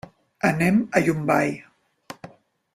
Anem 0.49 0.79
a 0.99 1.03
Llombai. 1.05 1.55